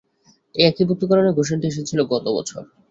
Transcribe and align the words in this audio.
এই 0.55 0.65
একীভূতকরণের 0.65 1.37
ঘোষণাটি 1.37 1.65
এসেছিল 1.67 1.99
গত 2.11 2.25
বছর। 2.37 2.61